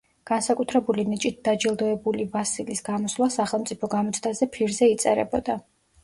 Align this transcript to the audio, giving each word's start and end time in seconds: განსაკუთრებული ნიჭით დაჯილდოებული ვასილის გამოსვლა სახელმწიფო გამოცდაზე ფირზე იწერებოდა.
განსაკუთრებული 0.29 1.03
ნიჭით 1.09 1.35
დაჯილდოებული 1.47 2.25
ვასილის 2.35 2.81
გამოსვლა 2.87 3.27
სახელმწიფო 3.35 3.89
გამოცდაზე 3.95 4.49
ფირზე 4.57 4.89
იწერებოდა. 4.95 5.59